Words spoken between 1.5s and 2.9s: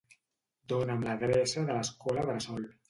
de l'escola bressol.